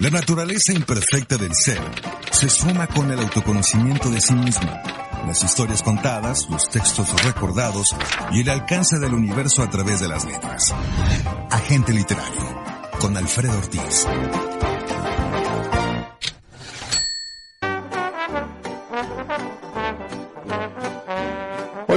[0.00, 1.80] La naturaleza imperfecta del ser
[2.30, 4.70] se suma con el autoconocimiento de sí mismo,
[5.26, 7.96] las historias contadas, los textos recordados
[8.30, 10.72] y el alcance del universo a través de las letras.
[11.50, 12.62] Agente literario,
[13.00, 14.06] con Alfredo Ortiz.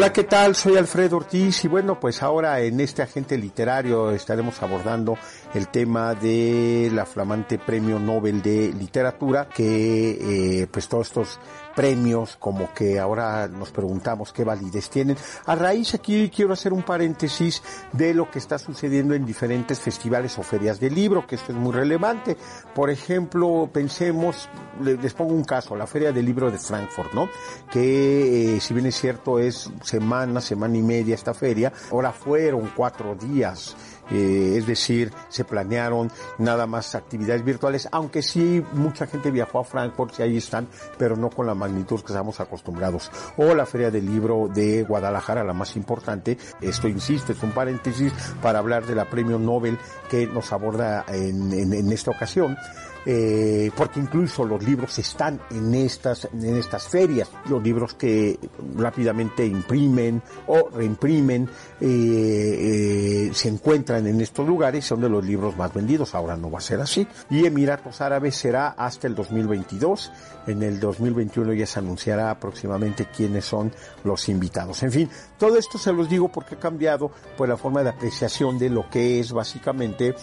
[0.01, 0.55] Hola, ¿qué tal?
[0.55, 5.15] Soy Alfredo Ortiz y bueno, pues ahora en este agente literario estaremos abordando
[5.53, 11.39] el tema de la flamante Premio Nobel de Literatura que eh, pues todos estos
[11.75, 15.17] premios como que ahora nos preguntamos qué validez tienen.
[15.45, 20.37] A raíz aquí quiero hacer un paréntesis de lo que está sucediendo en diferentes festivales
[20.37, 22.37] o ferias de libro, que esto es muy relevante.
[22.73, 27.29] Por ejemplo, pensemos, les pongo un caso, la Feria del Libro de Frankfurt, ¿no?
[27.71, 32.71] Que eh, si bien es cierto es semana, semana y media esta feria, ahora fueron
[32.75, 33.75] cuatro días
[34.11, 39.63] eh, es decir, se planearon nada más actividades virtuales, aunque sí mucha gente viajó a
[39.63, 43.11] Frankfurt y ahí están, pero no con la magnitud que estamos acostumbrados.
[43.37, 48.11] O la Feria del Libro de Guadalajara, la más importante, esto insisto, es un paréntesis
[48.41, 49.77] para hablar de la premio Nobel
[50.09, 52.57] que nos aborda en esta ocasión
[53.05, 58.37] eh, porque incluso los libros están en estas, en estas ferias, los libros que
[58.75, 65.57] rápidamente imprimen o reimprimen, eh, eh, se encuentran en estos lugares, son de los libros
[65.57, 67.07] más vendidos, ahora no va a ser así.
[67.29, 70.11] Y Emiratos Árabes será hasta el 2022,
[70.47, 73.71] en el 2021 ya se anunciará próximamente quiénes son
[74.03, 74.83] los invitados.
[74.83, 78.59] En fin, todo esto se los digo porque ha cambiado pues la forma de apreciación
[78.59, 80.15] de lo que es básicamente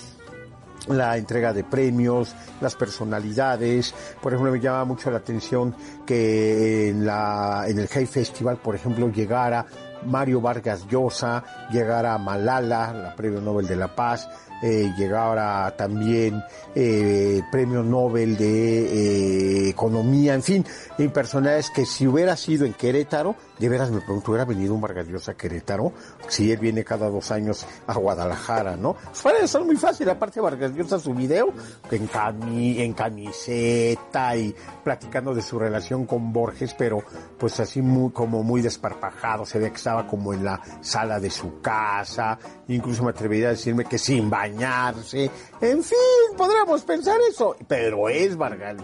[0.86, 3.94] la entrega de premios, las personalidades.
[4.22, 5.74] Por ejemplo, me llama mucho la atención
[6.06, 9.66] que en, la, en el Hay Festival, por ejemplo, llegara
[10.06, 14.28] Mario Vargas Llosa, llegara Malala, la Premio Nobel de la Paz,
[14.60, 16.42] eh, llegara también
[16.74, 20.66] eh, Premio Nobel de eh, Economía, en fin,
[20.98, 24.80] en personajes que si hubiera sido en Querétaro, de veras me pregunto, ¿hubiera venido un
[24.80, 25.92] Vargas Llosa a Querétaro?
[26.26, 28.96] Si él viene cada dos años a Guadalajara, ¿no?
[29.12, 31.52] Fuera es muy fácil, aparte Vargas Llosa su video,
[31.90, 37.02] en, cami en camiseta y platicando de su relación con Borges, pero
[37.38, 41.30] pues así muy, como muy desparpajado, se ve que estaba como en la sala de
[41.30, 42.38] su casa,
[42.68, 45.30] incluso me atrevería a decirme que sin bañarse,
[45.62, 48.76] en fin, podríamos pensar eso, pero es Vargas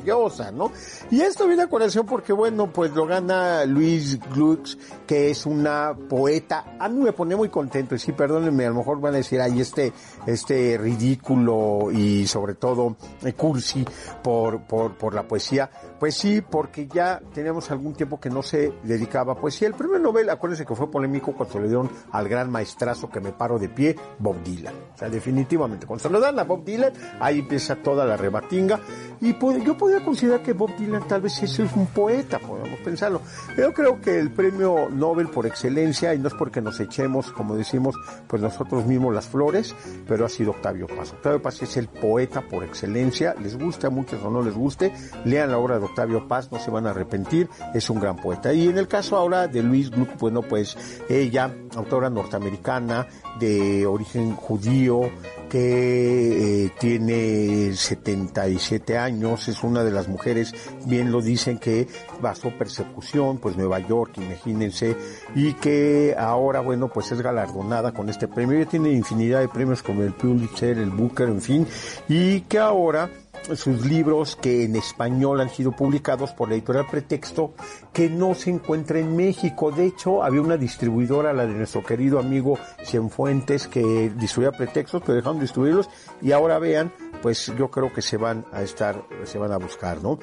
[0.55, 0.73] ¿no?
[1.11, 4.67] Y esto viene a colación porque bueno, pues lo gana Luis Gluck
[5.07, 6.77] que es una poeta.
[6.79, 9.43] A mí me pone muy contento, y sí, perdónenme, a lo mejor van a decir,
[9.43, 9.93] ay, este,
[10.27, 13.85] este ridículo y sobre todo eh, cursi
[14.23, 15.71] por, por, por la poesía.
[16.05, 19.69] Pues sí, porque ya tenemos algún tiempo que no se dedicaba a poesía.
[19.69, 23.33] El primer novela, acuérdense que fue polémico cuando le dieron al gran maestrazo que me
[23.33, 24.75] paro de pie, Bob Dylan.
[24.95, 28.81] O sea, definitivamente, cuando se lo dan a Bob Dylan, ahí empieza toda la rebatinga.
[29.23, 33.23] Y yo podría considerar que Bob Dylan tal vez es un poeta, podemos pensarlo.
[33.57, 37.33] Yo creo que el premio premio Nobel por excelencia y no es porque nos echemos,
[37.33, 37.95] como decimos,
[38.27, 39.75] pues nosotros mismos las flores,
[40.07, 41.15] pero ha sido Octavio Paz.
[41.15, 44.93] Octavio Paz es el poeta por excelencia, les guste a muchos o no les guste,
[45.25, 45.87] lean la obra de
[46.29, 48.53] Paz, no se van a arrepentir, es un gran poeta.
[48.53, 50.77] Y en el caso ahora de Luis Gluck, bueno, pues
[51.09, 53.07] ella, autora norteamericana
[53.39, 55.11] de origen judío,
[55.55, 60.53] que eh, tiene 77 años, es una de las mujeres,
[60.85, 61.87] bien lo dicen, que
[62.21, 64.97] pasó persecución, pues Nueva York, imagínense,
[65.37, 68.57] y que ahora, bueno, pues es galardonada con este premio.
[68.59, 71.69] Ella tiene infinidad de premios como el Pulitzer, el Booker, en fin,
[72.09, 73.09] y que ahora
[73.55, 77.53] sus libros que en español han sido publicados por la editorial Pretexto,
[77.93, 79.71] que no se encuentra en México.
[79.71, 85.17] De hecho, había una distribuidora, la de nuestro querido amigo Cienfuentes, que distribuía Pretextos, pero
[85.17, 85.89] dejaron de distribuirlos
[86.21, 86.93] y ahora vean,
[87.23, 90.19] pues yo creo que se van a estar, se van a buscar, ¿no?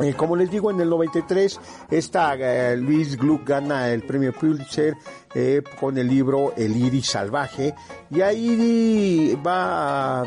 [0.00, 1.58] Eh, como les digo, en el 93,
[1.90, 4.94] esta eh, Luis Gluck gana el premio Pulitzer
[5.34, 7.74] eh, con el libro El iris salvaje
[8.10, 10.24] y ahí va a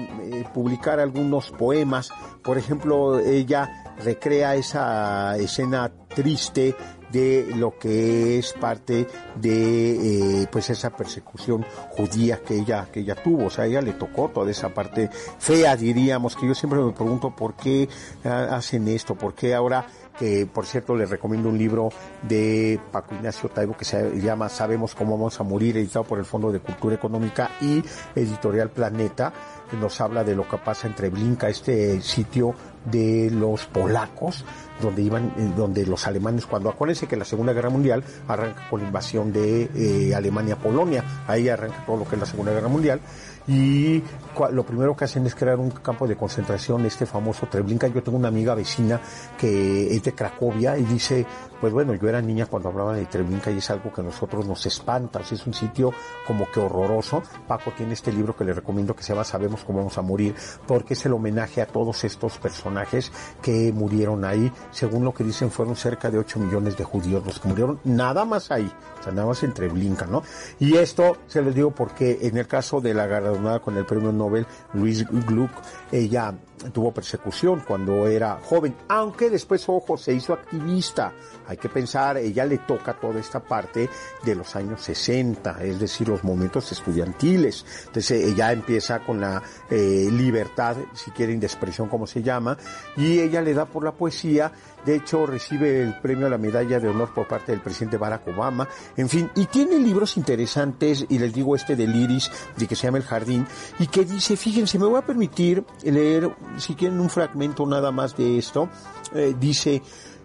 [0.53, 2.09] publicar algunos poemas.
[2.43, 6.75] Por ejemplo, ella recrea esa escena triste
[7.11, 13.15] de lo que es parte de eh, pues esa persecución judía que ella que ella
[13.15, 13.45] tuvo.
[13.45, 15.09] O sea ella le tocó toda esa parte
[15.39, 17.87] fea diríamos que yo siempre me pregunto por qué
[18.25, 19.85] ah, hacen esto por qué ahora
[20.19, 21.89] que por cierto les recomiendo un libro
[22.23, 26.25] de Paco Ignacio Taibo que se llama Sabemos cómo vamos a morir, editado por el
[26.25, 27.81] Fondo de Cultura Económica y
[28.13, 29.31] Editorial Planeta,
[29.77, 32.53] nos habla de lo que pasa entre Blinka, este sitio
[32.85, 34.45] de los polacos,
[34.81, 38.81] donde iban, eh, donde los alemanes, cuando acuérdense que la Segunda Guerra Mundial arranca con
[38.81, 42.69] la invasión de eh, Alemania Polonia, ahí arranca todo lo que es la Segunda Guerra
[42.69, 43.01] Mundial,
[43.49, 44.03] y
[44.51, 47.87] lo primero que hacen es crear un campo de concentración, este famoso Treblinka.
[47.87, 49.01] Yo tengo una amiga vecina
[49.39, 51.25] que es de Cracovia y dice,
[51.59, 54.45] pues bueno, yo era niña cuando hablaba de Treblinka y es algo que a nosotros
[54.45, 55.91] nos espanta, es un sitio
[56.25, 57.21] como que horroroso.
[57.47, 60.35] Paco tiene este libro que le recomiendo que se llama Sabemos cómo vamos a morir,
[60.67, 63.11] porque es el homenaje a todos estos personajes
[63.41, 64.51] que murieron ahí.
[64.71, 68.25] Según lo que dicen, fueron cerca de 8 millones de judíos los que murieron nada
[68.25, 70.23] más ahí, o sea, nada más en Treblinka, ¿no?
[70.59, 74.11] Y esto se los digo porque en el caso de la galardonada con el premio
[74.11, 75.51] Nobel, Luis Gluck,
[75.91, 76.33] ella
[76.73, 81.13] tuvo persecución cuando era joven, aunque después, ojo, se hizo activista.
[81.47, 83.89] Hay que pensar, ella le toca toda esta parte
[84.23, 87.65] de los años 60, es decir, los momentos estudiantiles.
[87.87, 92.57] Entonces ella empieza con la eh, libertad, si quieren, de expresión, como se llama,
[92.97, 94.51] y ella le da por la poesía
[94.85, 98.27] de hecho, recibe el premio a la medalla de honor por parte del presidente Barack
[98.27, 98.67] Obama.
[98.95, 102.87] En fin, y tiene libros interesantes, y les digo este del Iris, de que se
[102.87, 103.45] llama El Jardín,
[103.77, 108.15] y que dice, fíjense, me voy a permitir leer, si quieren, un fragmento nada más
[108.15, 108.69] de esto.
[109.13, 109.81] Eh, dice,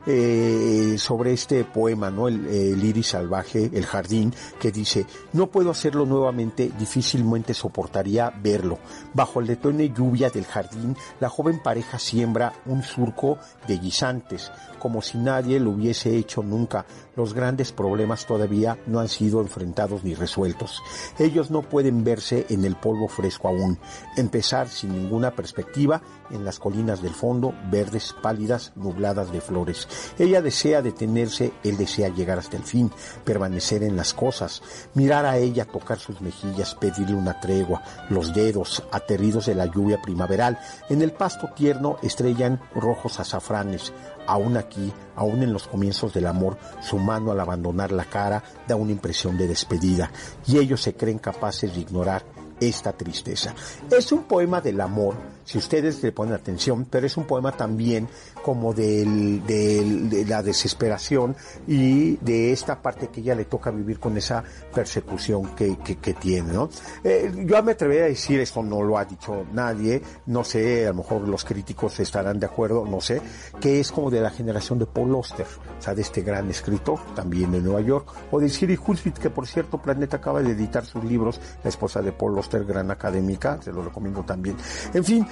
[0.07, 2.29] eh, sobre este poema, ¿no?
[2.29, 8.79] El, el, iris salvaje, el jardín, que dice, no puedo hacerlo nuevamente, difícilmente soportaría verlo.
[9.13, 15.01] Bajo el detone lluvia del jardín, la joven pareja siembra un surco de guisantes, como
[15.01, 16.85] si nadie lo hubiese hecho nunca.
[17.17, 20.83] Los grandes problemas todavía no han sido enfrentados ni resueltos.
[21.19, 23.79] Ellos no pueden verse en el polvo fresco aún.
[24.17, 29.89] Empezar sin ninguna perspectiva en las colinas del fondo, verdes, pálidas, nubladas de flores.
[30.19, 32.91] Ella desea detenerse, él desea llegar hasta el fin,
[33.25, 34.63] permanecer en las cosas,
[34.95, 40.01] mirar a ella, tocar sus mejillas, pedirle una tregua, los dedos aterridos de la lluvia
[40.01, 40.59] primaveral.
[40.89, 43.93] En el pasto tierno estrellan rojos azafranes,
[44.27, 48.77] Aún aquí, aún en los comienzos del amor, su mano al abandonar la cara da
[48.77, 50.11] una impresión de despedida
[50.47, 52.25] y ellos se creen capaces de ignorar
[52.61, 53.55] esta tristeza.
[53.91, 55.15] Es un poema del amor,
[55.45, 58.09] si ustedes le ponen atención, pero es un poema también
[58.43, 61.37] como del, de la desesperación
[61.67, 64.43] y de esta parte que ella le toca vivir con esa
[64.75, 66.69] persecución que, que, tiene, ¿no?
[67.03, 70.91] Eh, yo me atrevería a decir, esto no lo ha dicho nadie, no sé, a
[70.91, 73.21] lo mejor los críticos estarán de acuerdo, no sé,
[73.61, 75.47] que es como de la generación de Paul Auster,
[75.79, 79.31] o sea, de este gran escritor, también de Nueva York, o de Siri Hulsvit, que
[79.31, 83.61] por cierto, Planeta acaba de editar sus libros, la esposa de Paul Auster, gran académica,
[83.63, 84.57] se lo recomiendo también.
[84.93, 85.27] En fin,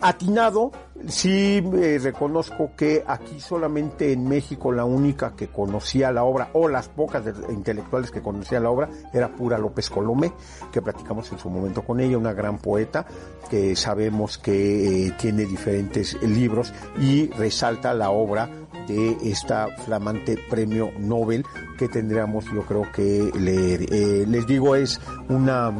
[0.00, 0.72] atinado,
[1.08, 6.68] sí eh, reconozco que aquí solamente en México la única que conocía la obra, o
[6.68, 10.32] las pocas intelectuales que conocía la obra, era Pura López Colomé,
[10.72, 13.06] que platicamos en su momento con ella, una gran poeta
[13.50, 18.48] que sabemos que eh, tiene diferentes libros y resalta la obra
[18.86, 21.44] de esta flamante premio Nobel
[21.78, 23.92] que tendríamos yo creo que leer.
[23.92, 25.72] Eh, les digo, es una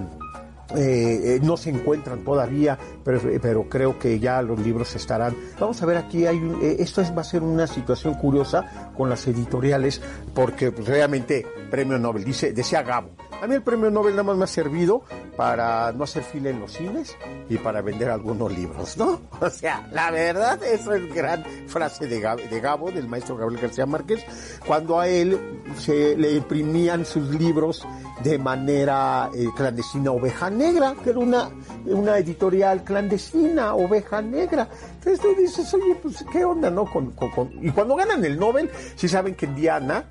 [1.43, 5.37] no se encuentran todavía, pero, pero, creo que ya los libros estarán.
[5.61, 9.09] Vamos a ver aquí, hay eh, esto es, va a ser una situación curiosa con
[9.09, 10.03] las editoriales,
[10.35, 14.37] porque pues, realmente premio Nobel, dice, decía Gabo, a mí el premio Nobel nada más
[14.37, 15.03] me ha servido
[15.37, 17.17] para no hacer fila en los cines
[17.49, 19.21] y para vender algunos libros, ¿no?
[19.41, 24.25] O sea, la verdad, eso es gran frase de Gabo, del maestro Gabriel García Márquez,
[24.67, 27.87] cuando a él se le imprimían sus libros
[28.23, 31.51] de manera eh, clandestina Oveja Negra, que era una,
[31.85, 32.96] una editorial clandestina,
[33.75, 34.69] Oveja Negra.
[34.95, 36.85] Entonces tú dices, oye, pues, ¿qué onda, no?
[36.85, 37.13] Con,
[37.61, 40.07] Y cuando ganan el Nobel, si saben que Diana,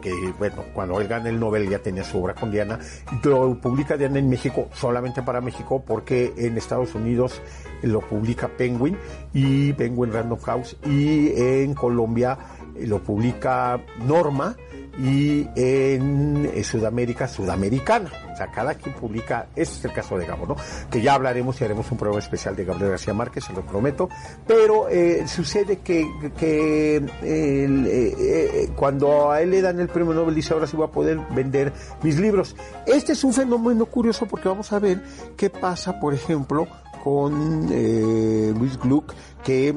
[0.00, 2.78] que bueno, cuando él gana el Nobel ya tenía su obra con Diana,
[3.22, 7.40] lo publica Diana en México solamente para México porque en Estados Unidos
[7.82, 8.98] lo publica Penguin
[9.32, 12.36] y Penguin Random House y en Colombia
[12.78, 14.56] lo publica Norma
[14.98, 18.10] y en Sudamérica, Sudamericana.
[18.32, 20.56] O sea, cada quien publica, ese es el caso de Gabo, ¿no?
[20.90, 24.08] Que ya hablaremos y haremos un programa especial de Gabriel García Márquez, se lo prometo.
[24.46, 26.04] Pero eh, sucede que,
[26.36, 30.86] que eh, eh, cuando a él le dan el premio Nobel, dice ahora sí voy
[30.86, 31.72] a poder vender
[32.02, 32.56] mis libros.
[32.86, 35.02] Este es un fenómeno curioso porque vamos a ver
[35.36, 36.66] qué pasa, por ejemplo,
[37.04, 38.23] con eh,
[38.64, 39.12] Luis Gluck
[39.44, 39.74] que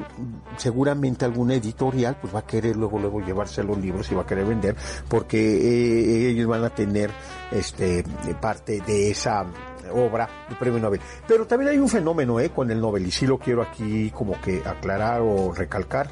[0.56, 4.26] seguramente alguna editorial pues va a querer luego luego llevarse los libros y va a
[4.26, 4.74] querer vender
[5.08, 7.10] porque eh, ellos van a tener
[7.50, 8.02] este
[8.40, 9.44] parte de esa
[9.92, 11.00] obra de premio Nobel.
[11.26, 14.40] Pero también hay un fenómeno eh, con el Nobel y sí lo quiero aquí como
[14.40, 16.08] que aclarar o recalcar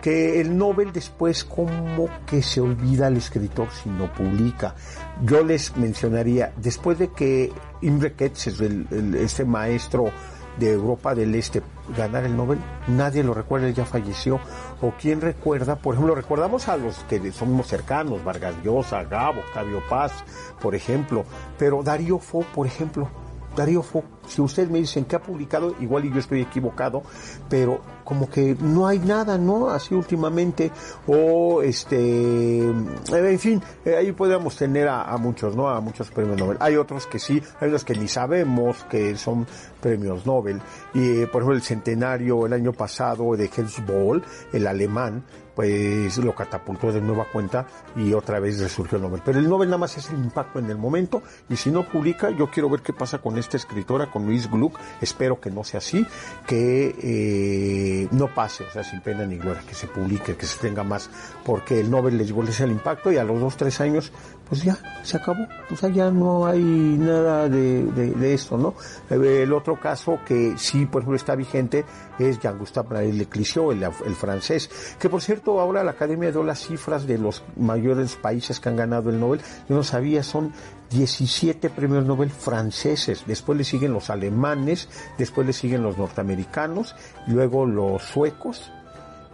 [0.00, 4.74] que el Nobel después como que se olvida al escritor si no publica.
[5.22, 10.10] Yo les mencionaría, después de que Imre Ketz, el, este maestro
[10.58, 11.62] de Europa del Este,
[11.96, 14.40] ganar el Nobel, nadie lo recuerda, él ya falleció.
[14.80, 19.82] O quién recuerda, por ejemplo, recordamos a los que somos cercanos, Vargas Llosa, Gabo, Octavio
[19.88, 20.12] Paz,
[20.60, 21.24] por ejemplo,
[21.58, 23.08] pero Darío Fo, por ejemplo,
[23.56, 27.02] Darío Fo, si ustedes me dicen que ha publicado, igual y yo estoy equivocado,
[27.48, 29.70] pero como que no hay nada, ¿no?
[29.70, 30.70] Así últimamente,
[31.06, 35.68] o este, en fin, eh, ahí podríamos tener a, muchos, ¿no?
[35.68, 36.56] A muchos premios Nobel.
[36.60, 39.46] Hay otros que sí, hay otros que ni sabemos que son
[39.80, 40.60] premios Nobel.
[40.94, 46.34] Y, por ejemplo, el centenario el año pasado de Hells Ball, el alemán, pues lo
[46.34, 47.66] catapultó de nueva cuenta
[47.96, 49.20] y otra vez resurgió el Nobel.
[49.22, 52.30] Pero el Nobel nada más es el impacto en el momento y si no publica,
[52.30, 55.78] yo quiero ver qué pasa con esta escritora, con Luis Gluck, espero que no sea
[55.78, 56.06] así,
[56.46, 60.58] que eh, no pase, o sea, sin pena ni gloria, que se publique, que se
[60.58, 61.10] tenga más,
[61.44, 64.12] porque el Nobel les igual el impacto y a los dos, tres años
[64.50, 65.46] pues ya, se acabó.
[65.70, 68.74] O sea, ya no hay nada de, de, esto, ¿no?
[69.08, 71.84] Eh, el otro caso que sí, por ejemplo, está vigente
[72.18, 77.06] es Jean-Gustave Leclisio, el, el francés, que por cierto ahora la Academia dio las cifras
[77.06, 79.40] de los mayores países que han ganado el Nobel.
[79.68, 80.52] Yo no sabía, son
[80.90, 86.96] 17 premios Nobel franceses, después le siguen los alemanes, después le siguen los norteamericanos,
[87.28, 88.72] luego los suecos,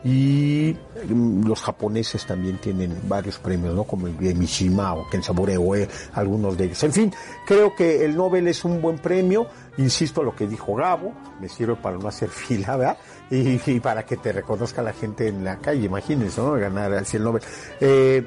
[0.07, 0.77] y
[1.09, 3.83] mm, los japoneses también tienen varios premios, ¿no?
[3.83, 6.85] Como el de Mishima o Kensabure Oe, algunos de ellos.
[6.85, 7.13] En fin,
[7.45, 9.49] creo que el Nobel es un buen premio.
[9.79, 12.99] Insisto lo que dijo Gabo, me sirve para no hacer fila, ¿verdad?
[13.31, 16.53] Y, para que te reconozca la gente en la calle, imagínense, ¿no?
[16.53, 17.43] Ganar así el Nobel.
[17.81, 18.25] Eh,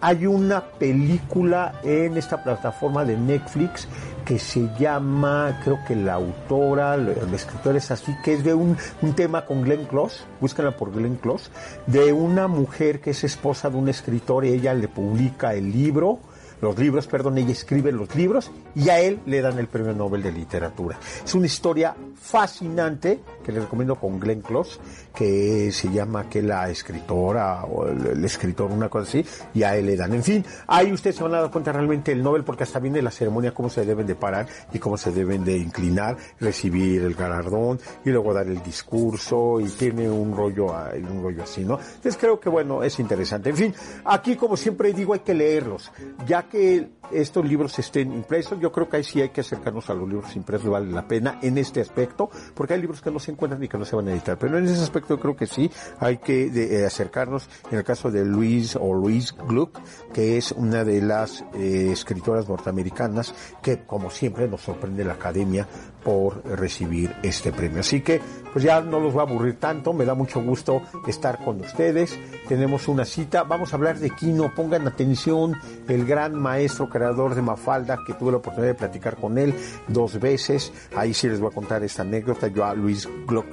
[0.00, 3.88] hay una película en esta plataforma de Netflix
[4.24, 8.76] que se llama, creo que la autora, el escritor es así, que es de un,
[9.16, 11.50] tema con Glenn Close, búscala por Glenn Close,
[11.86, 16.20] de una mujer que es esposa de un escritor y ella le publica el libro
[16.60, 20.22] los libros, perdón, ella escribe los libros y a él le dan el premio Nobel
[20.22, 20.98] de Literatura.
[21.24, 24.78] Es una historia fascinante que le recomiendo con Glenn Close,
[25.14, 29.24] que se llama que la escritora o el, escritor, una cosa así,
[29.54, 30.12] y a él le dan.
[30.12, 33.00] En fin, ahí ustedes se van a dar cuenta realmente el Nobel porque hasta viene
[33.00, 37.14] la ceremonia cómo se deben de parar y cómo se deben de inclinar, recibir el
[37.14, 41.78] galardón y luego dar el discurso y tiene un rollo, un rollo así, ¿no?
[41.78, 43.50] Entonces creo que bueno, es interesante.
[43.50, 43.74] En fin,
[44.04, 45.90] aquí como siempre digo hay que leerlos,
[46.26, 49.94] ya que estos libros estén impresos, yo creo que ahí sí hay que acercarnos a
[49.94, 53.32] los libros impresos, vale la pena en este aspecto, porque hay libros que no se
[53.32, 55.46] encuentran y que no se van a editar, pero en ese aspecto yo creo que
[55.46, 59.78] sí hay que eh, acercarnos, en el caso de Luis o Luis Gluck,
[60.12, 65.66] que es una de las eh, escritoras norteamericanas que como siempre nos sorprende la academia
[66.08, 67.80] por recibir este premio.
[67.80, 68.18] Así que
[68.50, 72.18] pues ya no los va a aburrir tanto, me da mucho gusto estar con ustedes,
[72.48, 75.54] tenemos una cita, vamos a hablar de Kino, pongan atención,
[75.86, 79.54] el gran maestro creador de Mafalda, que tuve la oportunidad de platicar con él
[79.86, 83.44] dos veces, ahí sí les voy a contar esta anécdota, yo a Luis Glock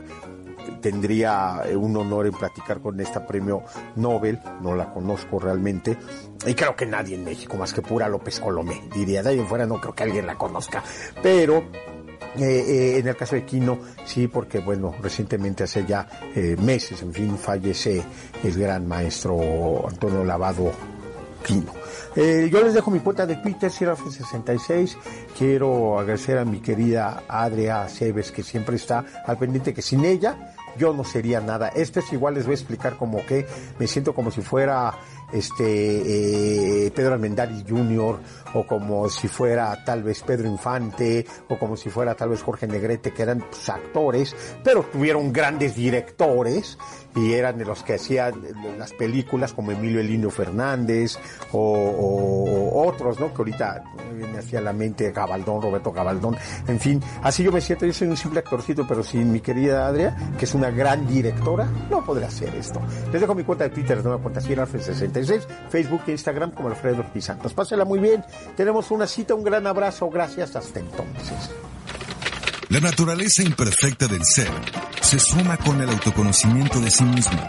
[0.80, 3.64] tendría un honor en platicar con este premio
[3.98, 5.98] Nobel, no la conozco realmente,
[6.48, 9.48] y creo que nadie en México más que pura López Colomé, diría, de ahí en
[9.48, 10.82] fuera no creo que alguien la conozca,
[11.22, 11.66] pero
[12.38, 17.02] eh, eh, en el caso de Quino, sí, porque bueno, recientemente hace ya eh, meses,
[17.02, 18.04] en fin, fallece
[18.44, 20.72] el gran maestro Antonio Lavado
[21.46, 21.74] Quino.
[22.16, 24.96] yo les dejo mi cuenta de Twitter, Sierra66.
[25.38, 30.54] Quiero agradecer a mi querida Adria Cebes, que siempre está al pendiente, que sin ella
[30.78, 31.70] yo no sería nada.
[31.70, 33.46] Esto es igual, les voy a explicar como que
[33.80, 34.94] me siento como si fuera
[35.36, 38.20] este Pedro Almendaris Jr
[38.56, 42.68] o como si fuera tal vez Pedro Infante, o como si fuera tal vez Jorge
[42.68, 46.78] Negrete, que eran pues, actores, pero tuvieron grandes directores
[47.16, 48.42] y eran de los que hacían
[48.78, 51.18] las películas como Emilio Elino Fernández
[51.52, 53.34] o, otros, ¿no?
[53.34, 57.86] Que ahorita me hacía la mente Gabaldón, Roberto Gabaldón, en fin, así yo me siento,
[57.86, 61.68] yo soy un simple actorcito, pero sin mi querida Adria, que es una gran directora,
[61.90, 62.82] no podré hacer esto.
[63.12, 67.26] Les dejo mi cuenta de Twitter, nueva cuenta 66 Facebook e Instagram como Alfredo Ortiz
[67.26, 67.54] Santos.
[67.54, 68.24] Pásela muy bien
[68.56, 71.52] tenemos una cita, un gran abrazo, gracias, hasta entonces.
[72.70, 74.50] La naturaleza imperfecta del ser
[75.06, 77.40] se suma con el autoconocimiento de sí mismo,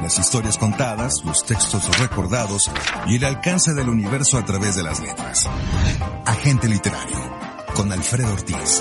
[0.00, 2.70] las historias contadas, los textos recordados
[3.08, 5.48] y el alcance del universo a través de las letras.
[6.24, 7.18] Agente literario,
[7.74, 8.80] con Alfredo Ortiz.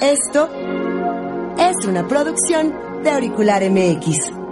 [0.00, 0.50] Esto
[1.58, 4.43] es una producción de Auricular MX.